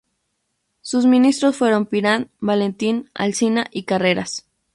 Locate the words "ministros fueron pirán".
1.05-2.31